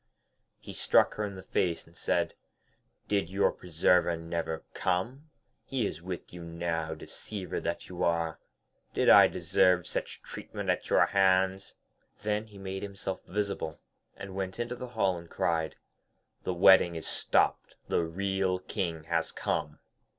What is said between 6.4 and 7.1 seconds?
now,